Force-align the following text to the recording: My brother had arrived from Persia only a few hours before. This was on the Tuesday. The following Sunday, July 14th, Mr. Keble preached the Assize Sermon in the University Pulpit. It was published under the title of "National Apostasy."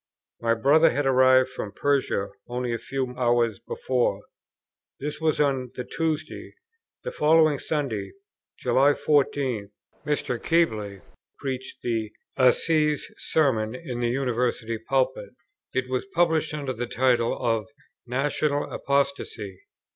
My 0.39 0.55
brother 0.55 0.89
had 0.89 1.05
arrived 1.05 1.49
from 1.49 1.73
Persia 1.73 2.29
only 2.47 2.73
a 2.73 2.79
few 2.79 3.13
hours 3.15 3.59
before. 3.59 4.23
This 4.99 5.21
was 5.21 5.39
on 5.39 5.69
the 5.75 5.83
Tuesday. 5.83 6.55
The 7.03 7.11
following 7.11 7.59
Sunday, 7.59 8.13
July 8.57 8.93
14th, 8.93 9.69
Mr. 10.03 10.39
Keble 10.41 11.03
preached 11.37 11.83
the 11.83 12.11
Assize 12.35 13.09
Sermon 13.17 13.75
in 13.75 13.99
the 13.99 14.09
University 14.09 14.79
Pulpit. 14.79 15.35
It 15.71 15.87
was 15.87 16.07
published 16.15 16.51
under 16.55 16.73
the 16.73 16.87
title 16.87 17.37
of 17.39 17.67
"National 18.07 18.73
Apostasy." 18.73 19.61